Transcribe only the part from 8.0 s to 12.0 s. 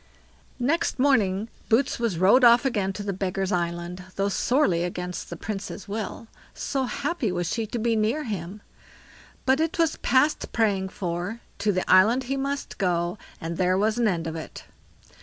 him; but it was past praying for; to the